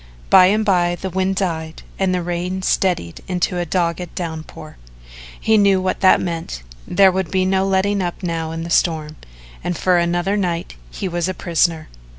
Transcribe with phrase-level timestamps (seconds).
[0.31, 4.77] By and by the wind died and the rain steadied into a dogged downpour.
[5.39, 9.17] He knew what that meant there would be no letting up now in the storm,
[9.63, 11.87] and for another night he was a prisoner.